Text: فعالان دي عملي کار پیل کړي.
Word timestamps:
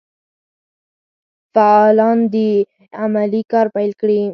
فعالان 1.55 2.17
دي 2.33 2.51
عملي 3.01 3.41
کار 3.51 3.65
پیل 3.75 3.91
کړي. 4.01 4.21